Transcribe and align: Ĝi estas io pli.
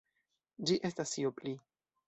Ĝi 0.69 0.79
estas 0.91 1.15
io 1.25 1.35
pli. 1.43 1.57